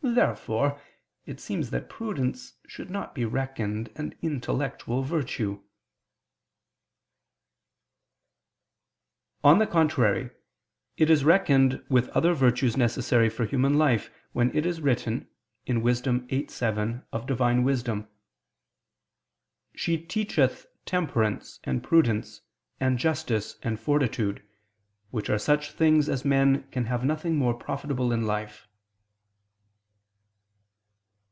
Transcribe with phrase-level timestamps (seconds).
[0.00, 0.80] Therefore
[1.26, 5.60] it seems that prudence should not be reckoned an intellectual virtue.
[9.42, 10.30] On the contrary,
[10.96, 15.26] It is reckoned with other virtues necessary for human life, when it is written
[15.66, 16.00] (Wis.
[16.02, 18.06] 8:7) of Divine Wisdom:
[19.74, 22.42] "She teacheth temperance and prudence
[22.78, 24.46] and justice and fortitude,
[25.10, 28.64] which are such things as men can have nothing more profitable in life."